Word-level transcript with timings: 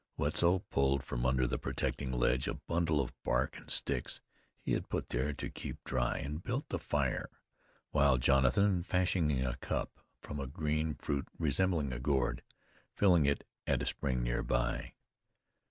Wetzel 0.17 0.61
pulled 0.71 1.03
from 1.03 1.27
under 1.27 1.45
the 1.45 1.59
protecting 1.59 2.11
ledge 2.11 2.47
a 2.47 2.55
bundle 2.55 2.99
of 2.99 3.13
bark 3.21 3.55
and 3.59 3.69
sticks 3.69 4.19
he 4.59 4.71
had 4.71 4.89
put 4.89 5.09
there 5.09 5.31
to 5.33 5.47
keep 5.51 5.77
dry, 5.83 6.17
and 6.17 6.43
built 6.43 6.65
a 6.71 6.79
fire, 6.79 7.29
while 7.91 8.17
Jonathan 8.17 8.81
fashioned 8.81 9.31
a 9.31 9.57
cup 9.57 9.99
from 10.19 10.39
a 10.39 10.47
green 10.47 10.95
fruit 10.95 11.27
resembling 11.37 11.93
a 11.93 11.99
gourd, 11.99 12.41
filling 12.95 13.27
it 13.27 13.43
at 13.67 13.83
a 13.83 13.85
spring 13.85 14.23
near 14.23 14.41
by. 14.41 14.95